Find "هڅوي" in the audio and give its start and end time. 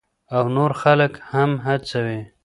1.65-2.19